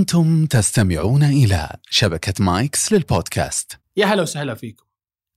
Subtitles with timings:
[0.00, 4.86] أنتم تستمعون إلى شبكة مايكس للبودكاست يا هلا وسهلا فيكم.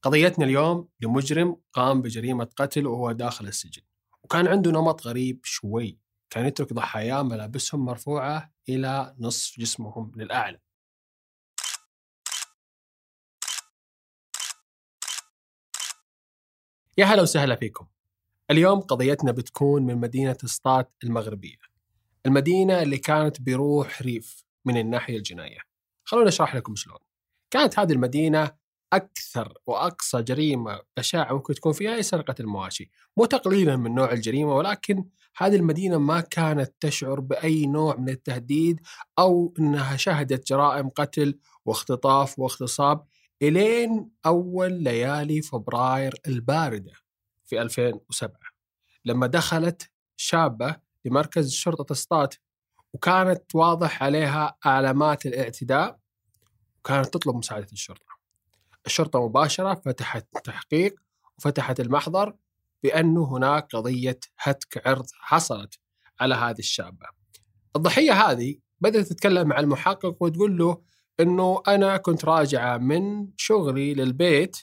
[0.01, 3.81] قضيتنا اليوم لمجرم قام بجريمة قتل وهو داخل السجن.
[4.23, 5.99] وكان عنده نمط غريب شوي،
[6.29, 10.59] كان يترك ضحاياه ملابسهم مرفوعة إلى نصف جسمهم للأعلى.
[16.97, 17.87] يا هلا وسهلا فيكم.
[18.51, 21.57] اليوم قضيتنا بتكون من مدينة سطات المغربية.
[22.25, 25.59] المدينة اللي كانت بروح ريف من الناحية الجنائية.
[26.03, 26.99] خلونا أشرح لكم شلون.
[27.51, 28.51] كانت هذه المدينة
[28.93, 32.91] أكثر وأقصى جريمة بشاعة ممكن تكون فيها هي سرقة المواشي.
[33.17, 35.05] مو تقليلا من نوع الجريمة ولكن
[35.37, 38.79] هذه المدينة ما كانت تشعر بأي نوع من التهديد
[39.19, 43.05] أو أنها شهدت جرائم قتل واختطاف واغتصاب
[43.41, 46.93] إلين أول ليالي فبراير الباردة
[47.45, 48.39] في 2007
[49.05, 50.75] لما دخلت شابة
[51.05, 52.35] لمركز شرطة سطات
[52.93, 55.99] وكانت واضح عليها علامات الاعتداء
[56.79, 58.13] وكانت تطلب مساعدة الشرطة.
[58.85, 60.95] الشرطة مباشرة فتحت تحقيق
[61.37, 62.35] وفتحت المحضر
[62.83, 65.79] بأنه هناك قضية هتك عرض حصلت
[66.19, 67.05] على هذه الشابة.
[67.75, 70.81] الضحية هذه بدأت تتكلم مع المحقق وتقول له
[71.19, 74.57] أنه أنا كنت راجعة من شغلي للبيت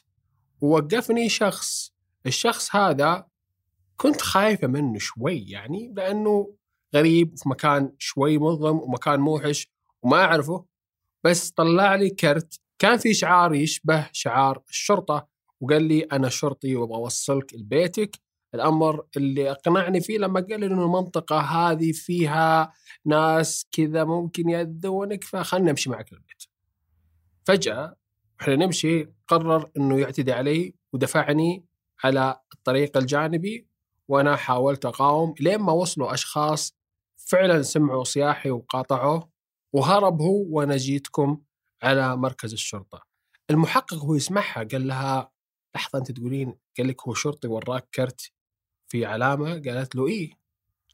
[0.61, 1.93] ووقفني شخص.
[2.27, 3.27] الشخص هذا
[3.97, 6.55] كنت خايفة منه شوي يعني لأنه
[6.95, 10.65] غريب في مكان شوي مظلم ومكان موحش وما أعرفه.
[11.25, 15.29] بس طلع لي كرت كان في شعار يشبه شعار الشرطة
[15.61, 18.17] وقال لي أنا شرطي وأبغى أوصلك لبيتك.
[18.55, 22.73] الأمر اللي أقنعني فيه لما قال لي إنه المنطقة هذه فيها
[23.05, 26.43] ناس كذا ممكن يأذونك فخلنا نمشي معك البيت
[27.45, 27.97] فجأة
[28.41, 31.65] إحنا نمشي قرر إنه يعتدي علي ودفعني
[32.05, 33.67] على الطريق الجانبي
[34.09, 36.80] وأنا حاولت أقاوم لين ما وصلوا أشخاص
[37.31, 39.31] فعلا سمعوا صياحي وقاطعوه
[39.73, 41.43] وهرب هو وأنا جيتكم
[41.83, 43.03] على مركز الشرطة.
[43.51, 45.31] المحقق هو يسمعها قال لها
[45.77, 48.33] لحظة أنت تقولين؟ قال لك هو شرطي وراك كرت
[48.89, 50.31] في علامة؟ قالت له إيه.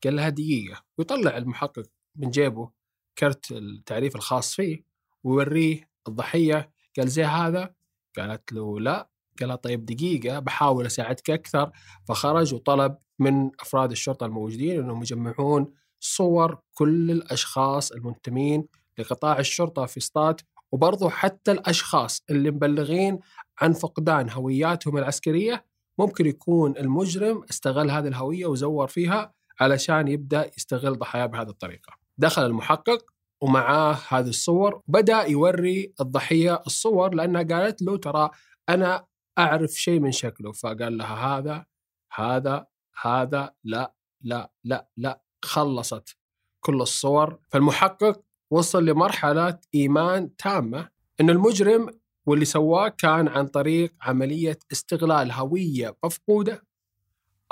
[0.04, 0.82] قال لها دقيقة.
[0.98, 1.86] ويطلع المحقق
[2.16, 2.70] من جيبه
[3.18, 4.84] كرت التعريف الخاص فيه
[5.24, 6.72] ويوريه الضحية.
[6.96, 7.74] قال زي هذا؟
[8.16, 9.10] قالت له لا.
[9.40, 11.70] قال طيب دقيقة بحاول أساعدك أكثر.
[12.08, 18.66] فخرج وطلب من أفراد الشرطة الموجودين أنهم يجمعون صور كل الأشخاص المنتمين
[18.98, 20.40] لقطاع الشرطة في سطات
[20.72, 23.18] وبرضو حتى الأشخاص اللي مبلغين
[23.60, 25.64] عن فقدان هوياتهم العسكرية
[25.98, 31.92] ممكن يكون المجرم استغل هذه الهوية وزور فيها علشان يبدأ يستغل ضحاياه بهذه الطريقة.
[32.18, 33.04] دخل المحقق
[33.40, 38.30] ومعاه هذه الصور بدأ يوري الضحية الصور لأنها قالت له ترى
[38.68, 39.06] أنا
[39.38, 40.52] أعرف شيء من شكله.
[40.52, 41.66] فقال لها هذا
[42.14, 42.66] هذا
[43.02, 46.16] هذا لا لا لا لا خلصت
[46.60, 47.38] كل الصور.
[47.50, 50.88] فالمحقق وصل لمرحلة إيمان تامة
[51.20, 51.90] أن المجرم
[52.26, 56.66] واللي سواه كان عن طريق عملية استغلال هوية مفقودة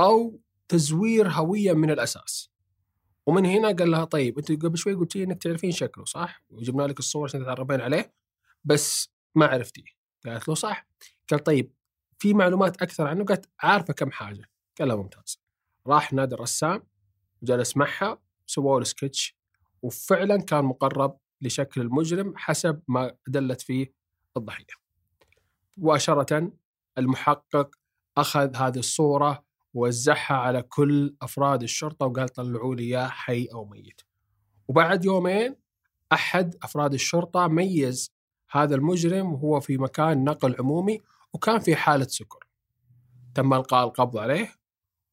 [0.01, 2.51] أو تزوير هوية من الأساس.
[3.27, 6.99] ومن هنا قال لها طيب أنت قبل شوي قلتي إنك تعرفين شكله صح؟ وجبنا لك
[6.99, 8.15] الصور عشان تتعرفين عليه
[8.65, 9.85] بس ما عرفتيه
[10.27, 10.87] قالت له صح.
[11.31, 11.73] قال طيب
[12.19, 14.51] في معلومات أكثر عنه؟ قالت عارفة كم حاجة.
[14.79, 15.41] قال لها ممتاز.
[15.87, 16.83] راح نادي الرسام.
[17.45, 19.37] جلس معها سووا له سكتش
[19.83, 23.95] وفعلا كان مقرب لشكل المجرم حسب ما دلت فيه
[24.37, 24.67] الضحية
[25.77, 26.53] مباشرة
[26.99, 27.71] المحقق
[28.19, 29.45] أخذ هذه الصورة
[29.75, 34.01] ووزعها على كل أفراد الشرطة وقال طلعوا لي إياه حي أو ميت.
[34.69, 35.57] وبعد يومين
[36.13, 38.15] أحد أفراد الشرطة ميز
[38.51, 41.01] هذا المجرم وهو في مكان نقل عمومي
[41.33, 42.49] وكان في حالة سكر.
[43.35, 44.55] تم إلقاء القبض عليه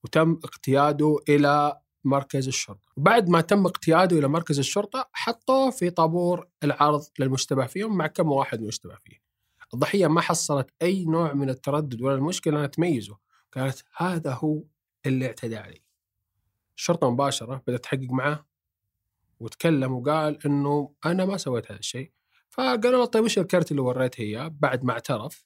[0.04, 2.90] وتم اقتياده إلى مركز الشرطة.
[2.98, 8.32] بعد ما تم اقتياده إلى مركز الشرطة حطوه في طابور العرض للمشتبه فيهم مع كم
[8.32, 9.22] واحد مشتبه فيه.
[9.74, 13.18] الضحية ما حصلت أي نوع من التردد ولا المشكلة أنها تميزه.
[13.54, 14.64] قالت هذا هو
[15.06, 15.82] اللي اعتدى علي
[16.78, 18.46] الشرطة مباشرة بدأت تحقق معه
[19.40, 22.12] وتكلم وقال إنه أنا ما سويت هذا الشيء
[22.50, 25.46] فقالوا له طيب وش الكرت اللي وريته إياه بعد ما اعترف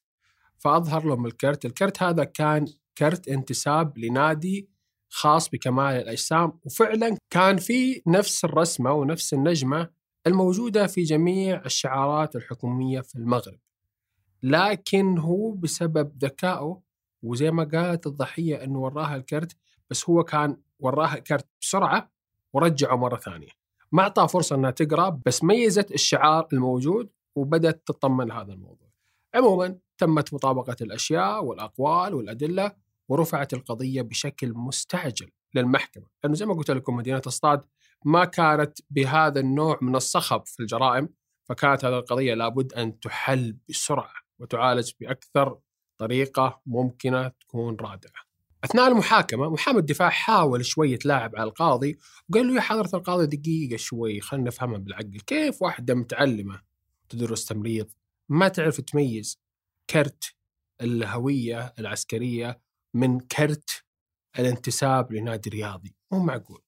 [0.57, 2.65] فأظهر لهم الكرت الكرت هذا كان
[2.97, 4.69] كرت انتساب لنادي
[5.09, 9.89] خاص بكمال الأجسام وفعلا كان في نفس الرسمة ونفس النجمة
[10.27, 13.59] الموجودة في جميع الشعارات الحكومية في المغرب
[14.43, 16.81] لكن هو بسبب ذكائه
[17.23, 19.55] وزي ما قالت الضحية إنه وراها الكرت
[19.89, 22.11] بس هو كان وراها الكرت بسرعة
[22.53, 23.49] ورجعه مرة ثانية.
[23.91, 28.89] ما أعطاه فرصة إنها تقرأ بس ميزت الشعار الموجود وبدأت تطمن هذا الموضوع.
[29.35, 32.71] عموما تمت مطابقة الأشياء والأقوال والأدلة
[33.09, 37.65] ورفعت القضية بشكل مستعجل للمحكمة، لأنه زي ما قلت لكم مدينة اصطاد
[38.05, 41.09] ما كانت بهذا النوع من الصخب في الجرائم
[41.49, 45.59] فكانت هذه القضية لابد أن تحل بسرعة وتعالج بأكثر
[45.97, 48.25] طريقة ممكنة تكون رادعة.
[48.63, 51.99] أثناء المحاكمة محامي الدفاع حاول شوي يتلاعب على القاضي
[52.29, 56.61] وقال له يا حضرة القاضي دقيقة شوي خلينا نفهمها بالعقل، كيف واحدة متعلمة
[57.09, 57.87] تدرس تمريض
[58.29, 59.39] ما تعرف تميز
[59.89, 60.35] كرت
[60.81, 62.59] الهوية العسكرية
[62.95, 63.83] من كرت
[64.39, 66.62] الانتساب لنادي رياضي، مو معقول.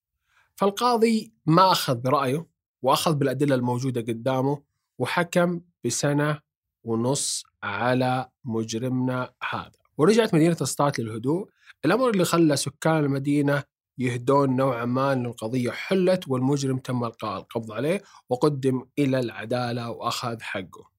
[0.55, 2.45] فالقاضي ما أخذ برايه
[2.81, 4.63] وأخذ بالأدلة الموجودة قدامه
[4.97, 6.39] وحكم بسنة
[6.83, 9.71] ونص على مجرمنا هذا.
[9.97, 11.49] ورجعت مدينة اسطات للهدوء
[11.85, 13.63] الأمر اللي خلى سكان المدينة
[13.97, 20.41] يهدون نوعا ما أن القضية حلت والمجرم تم إلقاء القبض عليه وقدم إلى العدالة وأخذ
[20.41, 20.89] حقه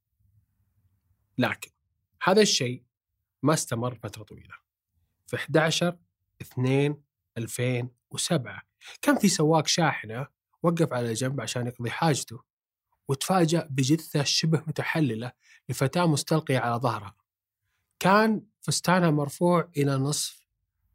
[1.38, 1.70] لكن
[2.22, 2.82] هذا الشيء
[3.42, 4.54] ما استمر فترة طويلة
[5.28, 5.96] في 11
[6.40, 7.02] 2
[7.38, 8.62] 2007
[9.02, 10.26] كان في سواق شاحنة
[10.62, 12.42] وقف على جنب عشان يقضي حاجته
[13.08, 15.32] وتفاجأ بجثة شبه متحللة
[15.68, 17.16] لفتاة مستلقية على ظهرها.
[17.98, 20.46] كان فستانها مرفوع إلى نصف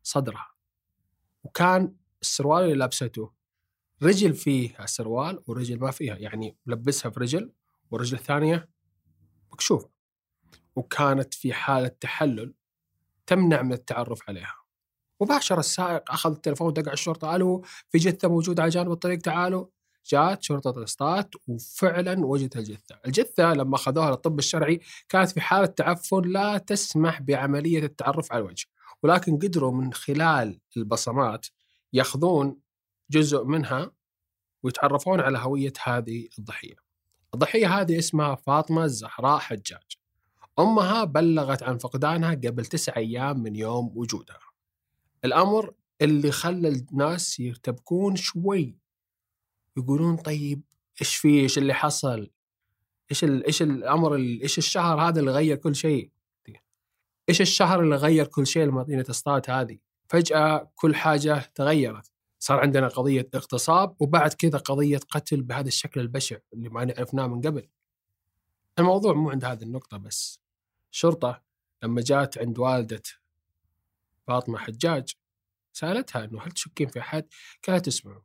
[0.04, 0.54] صدرها
[1.44, 3.32] وكان السروال اللي لابسته
[4.04, 7.54] رجل فيه السروال ورجل ما فيها يعني ملبسها في رجل
[7.92, 8.70] والرجل الثانية
[9.52, 9.90] مكشوفة.
[10.76, 12.54] وكانت في حالة تحلل
[13.28, 14.56] تمنع من التعرف عليها؟
[15.22, 19.66] مباشرة السائق أخذ التليفون ودق على الشرطة ألو في جثة موجودة على جانب الطريق تعالوا.
[20.06, 23.00] جاءت شرطة الإسطات وفعلا وجدت الجثة.
[23.06, 24.80] الجثة لما أخذوها للطب الشرعي
[25.10, 28.66] كانت في حالة تعفن لا تسمح بعملية التعرف على الوجه
[29.04, 31.46] ولكن قدروا من خلال البصمات
[31.94, 32.58] يأخذون
[33.10, 33.92] جزء منها
[34.64, 36.76] ويتعرفون على هوية هذه الضحية.
[37.34, 39.98] الضحية هذه اسمها فاطمة الزهراء حجاج.
[40.60, 44.40] أمها بلغت عن فقدانها قبل تسع أيام من يوم وجودها
[45.26, 48.78] الأمر اللي خلى الناس يرتبكون شوي
[49.78, 50.62] يقولون طيب
[51.02, 52.30] إيش في إيش اللي حصل
[53.12, 56.12] إيش إيش الأمر إيش الشهر هذا اللي غير كل شيء
[57.30, 59.78] إيش الشهر اللي غير كل شيء لمدينه اسطات هذه؟
[60.08, 66.38] فجأة كل حاجة تغيرت صار عندنا قضية اغتصاب وبعد كذا قضية قتل بهذا الشكل البشع
[66.54, 67.68] اللي ما عرفناه من قبل.
[68.80, 70.43] الموضوع مو عند هذه النقطة بس.
[70.94, 71.42] الشرطه
[71.84, 73.02] لما جات عند والدة
[74.28, 75.14] فاطمة حجاج
[75.74, 77.28] سألتها إنه هل تشكين في أحد؟
[77.68, 78.22] قالت اسمعوا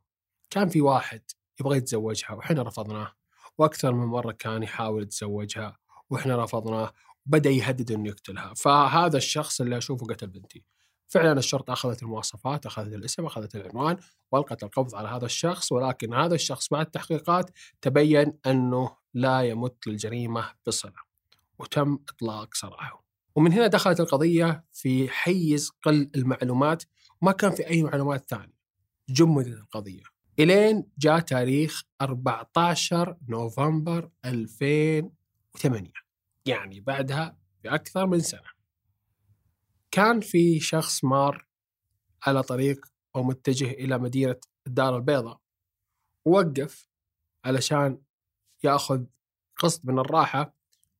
[0.49, 1.21] كان في واحد
[1.59, 3.13] يبغى يتزوجها وإحنا رفضناه
[3.57, 5.77] وأكثر من مرة كان يحاول يتزوجها
[6.09, 6.93] وإحنا رفضناه
[7.25, 10.63] بدا يهدد إنه يقتلها فهذا الشخص اللي أشوفه قتل بنتي
[11.07, 13.97] فعلا الشرطة أخذت المواصفات أخذت الاسم أخذت العنوان
[14.31, 17.51] والقت القبض على هذا الشخص ولكن هذا الشخص بعد التحقيقات
[17.81, 21.08] تبين إنه لا يمت للجريمة بصلة
[21.59, 23.05] وتم إطلاق سراحه.
[23.35, 26.83] ومن هنا دخلت القضية في حيز قل المعلومات
[27.21, 28.59] وما كان في أي معلومات ثانية.
[29.09, 30.03] جمدت القضية.
[30.39, 35.91] إلين جاء تاريخ 14 نوفمبر 2008
[36.45, 38.49] يعني بعدها بأكثر من سنة.
[39.91, 41.47] كان في شخص مار
[42.27, 42.85] على طريق
[43.15, 44.35] أو متجه إلى مدينة
[44.67, 45.39] الدار البيضاء.
[46.25, 46.89] ووقف
[47.45, 48.01] علشان
[48.63, 49.03] يأخذ
[49.57, 50.58] قسط من الراحة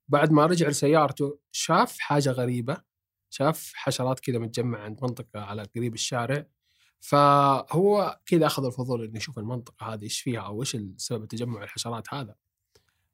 [0.09, 2.89] بعد ما رجع لسيارته شاف حاجة غريبة
[3.29, 6.45] شاف حشرات كذا متجمعة عند منطقة على قريب الشارع.
[6.99, 12.13] فهو كذا أخذ الفضول إنه يشوف المنطقة هذه إيش فيها أو إيش سبب تجمع الحشرات
[12.13, 12.35] هذا.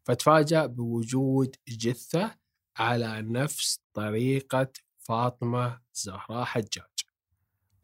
[0.03, 2.35] فتفاجأ بوجود جثة
[2.77, 4.67] على نفس طريقة
[4.97, 6.85] فاطمة زهراء حجاج.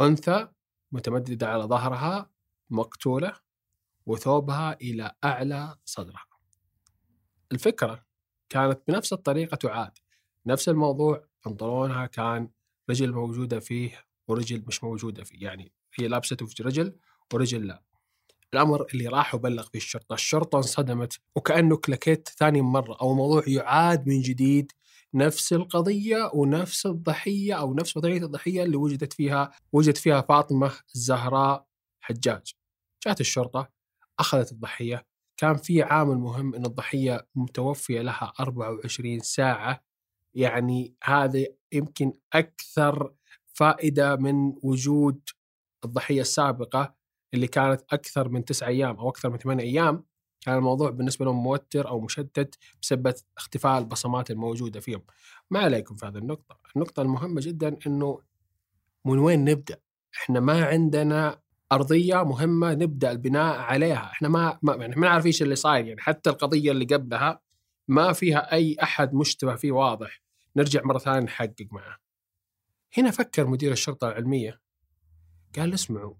[0.01, 0.47] أنثى
[0.91, 2.29] متمددة على ظهرها
[2.69, 3.33] مقتولة
[4.05, 6.25] وثوبها إلى أعلى صدرها.
[7.51, 8.10] الفكرة
[8.51, 9.91] كانت بنفس الطريقة تعاد
[10.45, 12.49] نفس الموضوع بنطلونها كان
[12.89, 16.95] رجل موجودة فيه ورجل مش موجودة فيه يعني هي لابسته في رجل
[17.33, 17.83] ورجل لا
[18.53, 24.07] الأمر اللي راح وبلغ فيه الشرطة، الشرطة انصدمت وكأنه كلكيت ثاني مرة أو الموضوع يعاد
[24.07, 24.71] من جديد
[25.13, 31.65] نفس القضية ونفس الضحية أو نفس وضعيه الضحية اللي وجدت فيها وجدت فيها فاطمة الزهراء
[32.01, 32.53] حجاج.
[33.05, 33.69] جاءت الشرطة
[34.19, 35.05] أخذت الضحية
[35.41, 39.83] كان في عامل مهم إن الضحية متوفية لها 24 ساعة
[40.33, 43.13] يعني هذا يمكن أكثر
[43.53, 45.21] فائدة من وجود
[45.85, 46.95] الضحية السابقة
[47.33, 50.03] اللي كانت أكثر من تسع أيام أو أكثر من ثمان أيام
[50.41, 55.03] كان الموضوع بالنسبة لهم موتر أو مشتت بسبب اختفاء البصمات الموجودة فيهم.
[55.51, 58.21] ما عليكم في هذه النقطة، النقطة المهمة جدا إنه
[59.05, 59.77] من وين نبدأ؟
[60.15, 65.41] إحنا ما عندنا أرضية مهمة نبدأ البناء عليها، إحنا ما, ما يعني ما نعرف إيش
[65.41, 65.85] اللي صاير.
[65.85, 67.41] يعني حتى القضية اللي قبلها
[67.87, 70.21] ما فيها أي أحد مشتبه فيه واضح،
[70.55, 71.97] نرجع مرة ثانية نحقق معه.
[72.97, 74.61] هنا فكر مدير الشرطة العلمية.
[75.55, 76.15] قال اسمعوا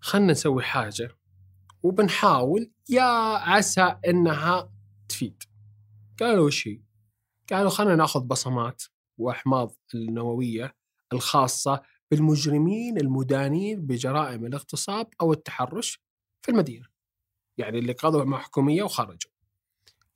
[0.00, 1.16] خلنا نسوي حاجة
[1.82, 3.02] وبنحاول يا
[3.36, 4.72] عسى إنها
[5.08, 5.42] تفيد.
[6.20, 6.82] قالوا وش هي؟
[7.52, 8.82] قالوا خلينا ناخذ بصمات
[9.18, 10.74] وأحماض النووية
[11.12, 16.00] الخاصة بالمجرمين المدانين بجرائم الاغتصاب أو التحرش
[16.42, 16.86] في المدينة.
[17.58, 19.30] يعني اللي قضوا محكوميه وخرجوا.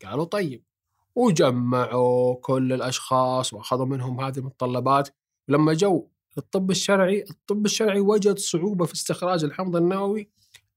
[0.04, 0.64] قالوا طيب
[1.14, 5.08] وجمعوا كل الأشخاص وأخذوا منهم هذه المتطلبات
[5.48, 6.08] ولما جو
[6.38, 10.30] الطب الشرعي الطب الشرعي وجد صعوبة في استخراج الحمض النووي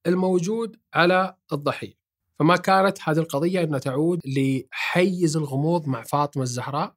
[0.08, 1.94] الموجود على الضحية.
[2.40, 6.96] فما كانت هذه القضية إنها تعود لحيز الغموض مع فاطمة الزهراء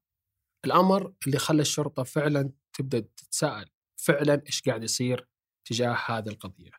[0.65, 3.67] الأمر اللي خلى الشرطة فعلا تبدأ تتساءل
[4.00, 5.28] فعلا إيش قاعد يصير
[5.64, 6.71] تجاه هذه القضية.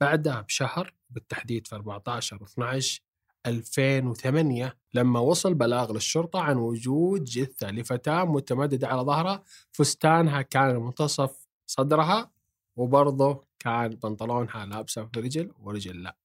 [0.00, 3.02] بعدها بشهر بالتحديد في 14 12
[3.46, 11.46] 2008 لما وصل بلاغ للشرطة عن وجود جثة لفتاة متمددة على ظهرها فستانها كان منتصف
[11.66, 12.30] صدرها
[12.76, 16.16] وبرضه كان بنطلونها لابسة في رجل ورجل لا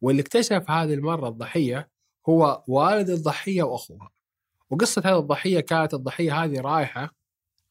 [0.00, 1.90] واللي اكتشف هذه المرة الضحية
[2.28, 4.10] هو والد الضحية وأخوها
[4.70, 7.14] وقصة هذه الضحية كانت الضحية هذه رايحة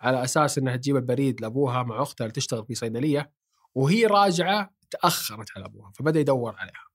[0.02, 3.32] على أساس أنها تجيب البريد لأبوها مع أختها اللي تشتغل في صيدلية
[3.76, 6.86] وهي راجعة تأخرت على أبوها فبدأ يدور عليها.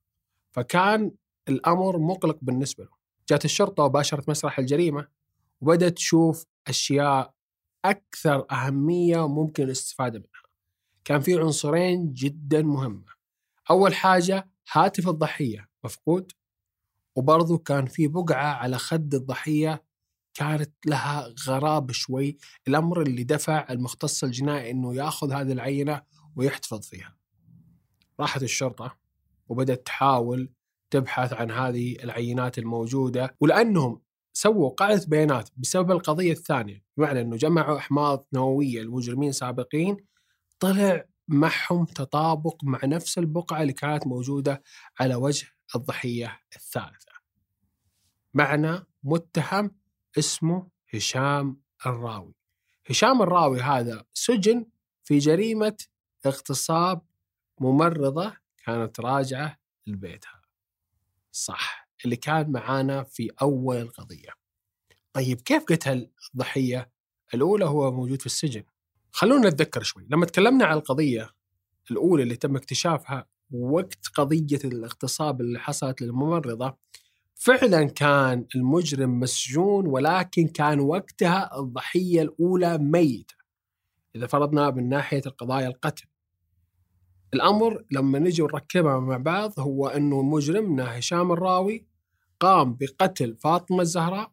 [0.52, 1.12] فكان
[1.48, 2.90] الأمر مقلق بالنسبة له.
[3.28, 5.08] جات الشرطة وباشرت مسرح الجريمة
[5.60, 7.34] وبدأت تشوف أشياء
[7.84, 10.42] أكثر أهمية ممكن الاستفادة منها.
[11.04, 13.12] كان في عنصرين جدا مهمة.
[13.70, 16.32] أول حاجة هاتف الضحية مفقود.
[17.16, 19.84] وبرضه كان في بقعة على خد الضحية
[20.36, 22.36] كانت لها غرابة شوي
[22.68, 26.02] الأمر اللي دفع المختص الجنائي أنه يأخذ هذه العينة
[26.36, 27.16] ويحتفظ فيها.
[28.20, 28.96] راحت الشرطة
[29.48, 30.52] وبدأت تحاول
[30.90, 34.00] تبحث عن هذه العينات الموجودة ولأنهم
[34.32, 39.96] سووا قاعدة بيانات بسبب القضية الثانية بمعنى أنه جمعوا أحماض نووية لمجرمين سابقين
[40.60, 44.62] طلع معهم تطابق مع نفس البقعة اللي كانت موجودة
[45.00, 47.12] على وجه الضحية الثالثة.
[48.34, 49.70] معنا متهم
[50.18, 52.34] اسمه هشام الراوي.
[52.90, 54.66] هشام الراوي هذا سجن
[55.04, 55.76] في جريمة
[56.26, 57.02] اغتصاب
[57.60, 60.42] ممرضة كانت راجعة لبيتها.
[61.32, 64.30] صح اللي كان معانا في أول القضية
[65.12, 66.90] طيب كيف قتل الضحية؟
[67.34, 68.64] الأولى هو موجود في السجن.
[69.12, 70.06] خلونا نتذكر شوي.
[70.10, 71.30] لما تكلمنا عن القضية
[71.90, 76.76] الأولى اللي تم اكتشافها وقت قضية الاغتصاب اللي حصلت للممرضة
[77.36, 83.34] فعلا كان المجرم مسجون ولكن كان وقتها الضحية الأولى ميتة
[84.16, 86.06] إذا فرضنا من ناحية القضايا القتل.
[87.34, 91.86] الأمر لما نجي نركبها مع بعض هو أنه مجرمنا هشام الراوي
[92.40, 94.32] قام بقتل فاطمة الزهراء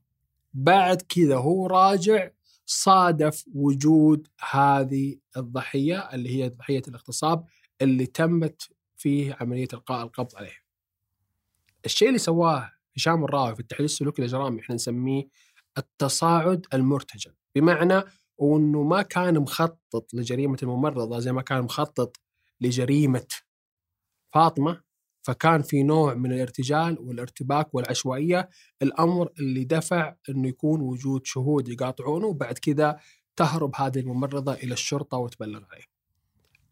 [0.53, 2.29] بعد كذا هو راجع
[2.65, 7.45] صادف وجود هذه الضحية اللي هي ضحية الاغتصاب
[7.81, 10.63] اللي تمت فيه عملية إلقاء القبض عليه
[11.85, 15.27] الشيء اللي سواه هشام الراوي في التحليل السلوكي الإجرامي إحنا نسميه
[15.77, 18.03] التصاعد المرتجل بمعنى
[18.37, 22.17] وانه ما كان مخطط لجريمة الممرضة زي ما كان مخطط
[22.61, 23.27] لجريمة
[24.33, 24.81] فاطمة
[25.23, 28.49] فكان في نوع من الارتجال والارتباك والعشوائية
[28.81, 32.99] الأمر اللي دفع إنه يكون وجود شهود يقاطعونه وبعد كذا
[33.35, 35.93] تهرب هذه الممرضة إلى الشرطة وتبلغ عليه.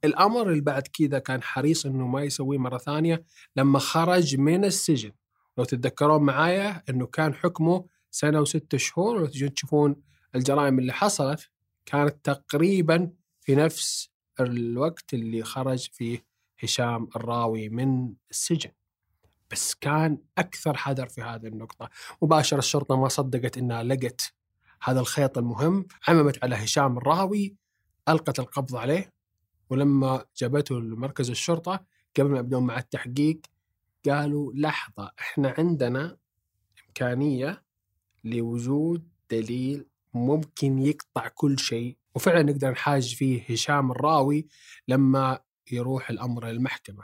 [0.04, 3.24] الأمر اللي بعد كذا كان حريص إنه ما يسويه مرة ثانية
[3.56, 5.12] لما خرج من السجن
[5.58, 9.96] لو تتذكرون معايا إنه كان حكمه سنة وستة شهور ولو تجون تشوفون
[10.36, 11.50] الجرائم اللي حصلت
[11.86, 16.26] كانت تقريبا في نفس الوقت اللي خرج فيه
[16.64, 18.72] هشام الراوي من السجن.
[19.52, 21.90] بس كان أكثر حذر في هذه النقطة.
[22.22, 24.34] مباشرة الشرطة ما صدقت إنها لقت
[24.84, 27.56] هذا الخيط المهم عممت على هشام الراوي
[28.10, 29.14] ألقت القبض عليه
[29.70, 31.86] ولما جابته لمركز الشرطة
[32.18, 33.42] قبل ما يبدون مع التحقيق
[34.10, 36.18] قالوا لحظة إحنا عندنا
[36.88, 37.64] إمكانية
[38.24, 41.98] لوجود دليل ممكن يقطع كل شيء.
[42.16, 44.48] وفعلا نقدر نحاج فيه هشام الراوي
[44.88, 45.40] لما
[45.72, 47.04] يروح الأمر للمحكمة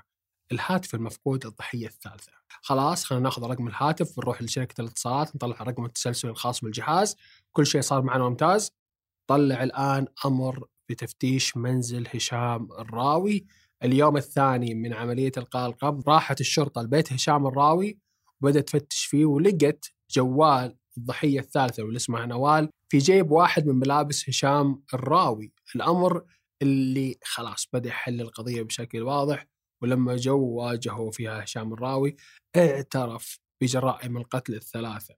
[0.51, 2.31] الهاتف المفقود الضحية الثالثة.
[2.61, 7.15] خلاص خلينا ناخذ رقم الهاتف ونروح لشركة الاتصالات نطلع رقم التسلسل الخاص بالجهاز.
[7.51, 8.71] كل شيء صار معنا ممتاز.
[9.27, 13.45] طلع الآن أمر بتفتيش منزل هشام الراوي.
[13.83, 17.99] اليوم الثاني من عملية إلقاء القبض راحت الشرطة لبيت هشام الراوي
[18.41, 24.29] وبدأت تفتش فيه ولقت جوال الضحية الثالثة واللي اسمها نوال في جيب واحد من ملابس
[24.29, 25.53] هشام الراوي.
[25.75, 26.23] الأمر
[26.61, 29.47] اللي خلاص بدأ يحل القضية بشكل واضح
[29.81, 32.15] ولما جو واجهوا فيها هشام الراوي
[32.55, 35.15] اعترف بجرائم القتل الثلاثة.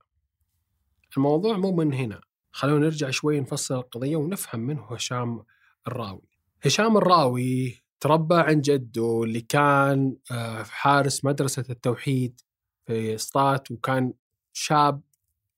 [1.18, 2.22] الموضوع مو من هنا.
[2.51, 5.44] خلونا نرجع شوي نفصل القضية ونفهم منه هشام
[5.88, 6.30] الراوي.
[6.63, 12.41] هشام الراوي تربى عند جده اللي كان آه، حارس مدرسة التوحيد
[12.86, 14.13] في سطات وكان
[14.53, 15.01] شاب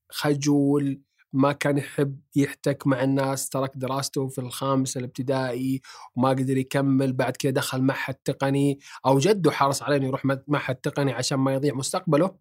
[0.10, 1.02] خجول
[1.34, 5.82] ما كان يحب يحتك مع الناس ترك دراسته في الخامس الابتدائي
[6.16, 10.76] وما قدر يكمل بعد كده دخل معهد تقني أو جده حرص عليه إنه يروح معهد
[10.76, 12.36] تقني عشان ما يضيع مستقبله.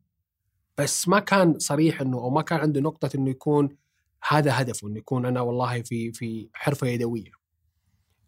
[0.79, 3.69] بس ما كان صريح إنه أو ما كان عنده نقطة إنه يكون
[4.29, 7.31] هذا هدفه إنه يكون أنا والله في في حرفة يدوية.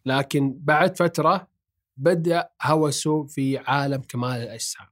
[0.07, 1.49] لكن بعد فترة
[1.97, 4.87] بدأ هوسه في عالم كمال الأجسام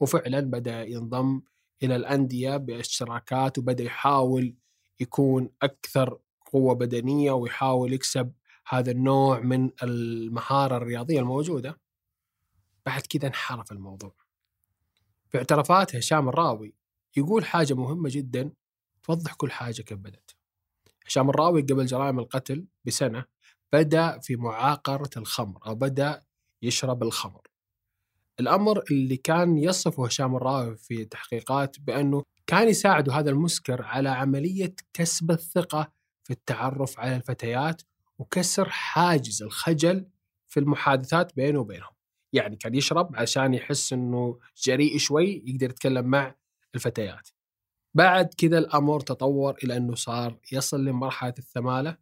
[0.00, 1.42] وفعلا بدأ ينضم
[1.82, 4.54] إلى الأندية باشتراكات وبدأ يحاول
[5.00, 6.18] يكون أكثر
[6.52, 8.32] قوة بدنية ويحاول يكسب
[8.68, 11.80] هذا النوع من المهارة الرياضية الموجودة.
[12.86, 14.14] بعد كذا انحرف الموضوع.
[15.28, 16.74] في اعترافات هشام الراوي
[17.16, 18.50] يقول حاجة مهمة جدا
[19.02, 20.36] توضح كل حاجة كيف بدت
[21.06, 23.24] هشام الراوي قبل جرائم القتل بسنة
[23.72, 26.22] بدأ في معاقرة الخمر أو بدأ
[26.64, 27.40] يشرب الخمر
[28.40, 34.74] الأمر اللي كان يصفه هشام الراوي في التحقيقات بأنه كان يساعد هذا المسكر على عملية
[34.92, 35.92] كسب الثقة
[36.24, 37.82] في التعرف على الفتيات
[38.18, 40.06] وكسر حاجز الخجل
[40.48, 41.94] في المحادثات بينه وبينهم.
[42.32, 46.34] يعني كان يشرب عشان يحس إنه جريء شوي يقدر يتكلم مع
[46.74, 47.28] الفتيات.
[47.94, 51.96] بعد كذا الأمر تطور إلى إنه صار يصل لمرحلة الثمالة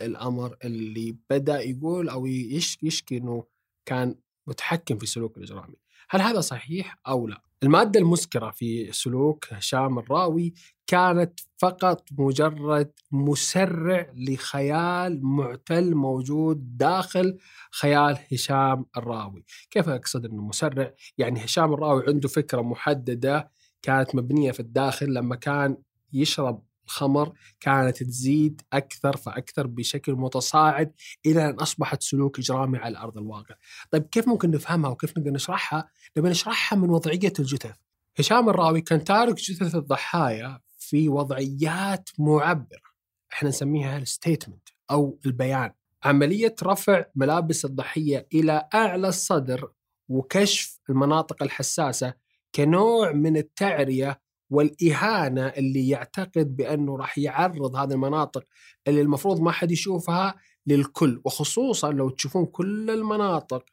[0.00, 3.44] الأمر اللي بدأ يقول أو يشكي إنه
[3.84, 4.14] كان
[4.46, 5.76] متحكم في السلوك الإجرامي.
[6.10, 10.54] هل هذا صحيح أو لا؟ المادة المسكرة في سلوك هشام الراوي
[10.86, 17.38] كانت فقط مجرد مسرع لخيال معتل موجود داخل
[17.70, 23.50] خيال هشام الراوي كيف أقصد أنه مسرع؟ يعني هشام الراوي عنده فكرة محددة
[23.82, 25.76] كانت مبنية في الداخل لما كان
[26.12, 30.92] يشرب الخمر كانت تزيد أكثر فأكثر بشكل متصاعد
[31.26, 33.54] إلى أن أصبحت سلوك إجرامي على أرض الواقع.
[33.90, 37.76] طيب كيف ممكن نفهمها وكيف نقدر نشرحها؟ نبي نشرحها من وضعية الجثث.
[38.18, 42.90] هشام الراوي كان تارك جثث الضحايا في وضعيات معبرة.
[43.32, 45.72] إحنا نسميها الستيتمنت أو البيان.
[46.04, 49.72] عملية رفع ملابس الضحية إلى أعلى الصدر
[50.08, 52.14] وكشف المناطق الحساسة
[52.54, 58.44] كنوع من التعرية والإهانة اللي يعتقد بأنه راح يعرض هذه المناطق
[58.88, 60.34] اللي المفروض ما حد يشوفها
[60.66, 63.64] للكل وخصوصا لو تشوفون كل المناطق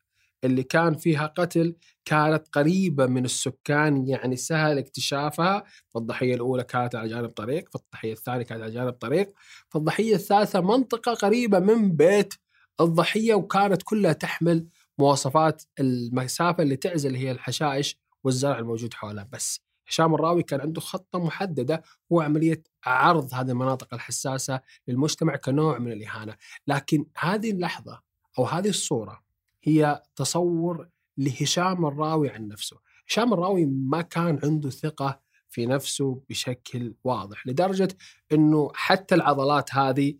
[0.44, 5.64] اللي كان فيها قتل كانت قريبة من السكان يعني سهل اكتشافها.
[5.90, 9.34] فالضحيه الأولى كانت على جانب طريق فالضحيه الثانية كانت على جانب طريق
[9.70, 12.34] فالضحيه الثالثة منطقة قريبة من بيت
[12.82, 19.30] الضحية وكانت كلها تحمل مواصفات المسافة اللي تعزل هي الحشائش والزرع الموجود حولها.
[19.32, 25.78] بس هشام الراوي كان عنده خطة محددة هو عملية عرض هذه المناطق الحساسة للمجتمع كنوع
[25.78, 26.36] من الإهانة.
[26.68, 28.02] لكن هذه اللحظة
[28.40, 29.24] أو هذه الصورة
[29.64, 32.78] هي تصور لهشام الراوي عن نفسه.
[33.10, 35.20] هشام الراوي ما كان عنده ثقة
[35.50, 37.88] في نفسه بشكل واضح لدرجة
[38.32, 40.14] أنه حتى العضلات هذه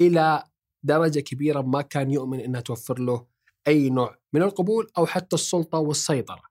[0.00, 0.44] إلى
[0.82, 3.26] درجة كبيرة ما كان يؤمن أنها توفر له
[3.68, 6.42] أي نوع من القبول أو حتى السلطة والسيطرة.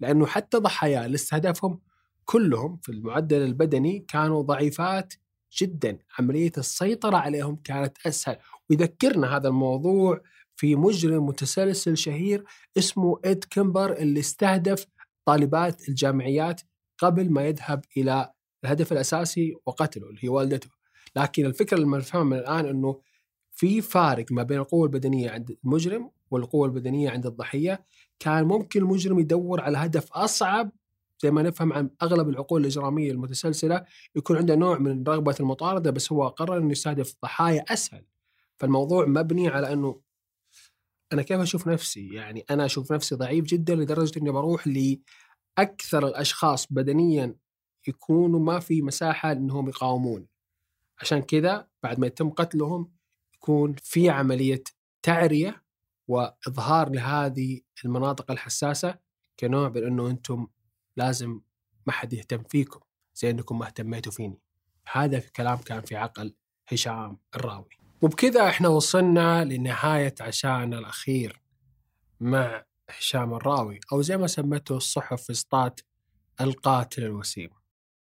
[0.00, 1.80] لأنه حتى ضحاياه اللي استهدفهم
[2.30, 5.14] كلهم في المعدل البدني كانوا ضعيفات
[5.60, 5.98] جدا.
[6.18, 8.36] عملية السيطرة عليهم كانت أسهل.
[8.70, 10.20] ويذكرنا هذا الموضوع
[10.56, 12.44] في مجرم متسلسل شهير
[12.78, 14.86] اسمه إد كيمبر اللي استهدف
[15.24, 16.60] طالبات الجامعيات
[16.98, 18.32] قبل ما يذهب إلى
[18.64, 20.70] الهدف الأساسي وقتله اللي هي والدته.
[21.16, 23.00] لكن الفكرة المفهومة الآن أنه
[23.52, 27.84] في فارق ما بين القوة البدنية عند المجرم والقوة البدنية عند الضحية.
[28.18, 30.70] كان ممكن المجرم يدور على هدف أصعب
[31.22, 33.84] زي ما نفهم عن أغلب العقول الإجرامية المتسلسلة
[34.16, 38.04] يكون عنده نوع من رغبه المطاردة بس هو قرر إنه يستهدف ضحايا أسهل
[38.58, 40.00] فالموضوع مبني على إنه
[41.12, 46.72] أنا كيف أشوف نفسي؟ يعني أنا أشوف نفسي ضعيف جدا لدرجة إني بروح لأكثر الأشخاص
[46.72, 47.36] بدنيا
[47.88, 50.26] يكونوا ما في مساحة إنهم يقاومون.
[51.00, 52.92] عشان كذا بعد ما يتم قتلهم
[53.34, 54.64] يكون في عملية
[55.02, 55.62] تعرية
[56.08, 58.98] وإظهار لهذه المناطق الحساسة
[59.40, 60.46] كنوع من إنه أنتم
[61.00, 61.40] لازم
[61.86, 62.80] ما حد يهتم فيكم
[63.14, 64.40] زي إنكم ما اهتميتوا فيني.
[64.92, 66.34] هذا في كلام كان في عقل
[66.68, 67.78] هشام الراوي.
[68.02, 71.42] وبكذا إحنا وصلنا لنهاية عشانا الأخير
[72.20, 75.30] مع هشام الراوي أو زي ما سمته الصحف في
[76.40, 77.50] القاتل الوسيم.